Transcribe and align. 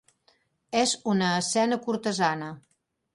És 0.79 0.93
una 1.13 1.29
escena 1.41 1.79
cortesana. 1.85 2.49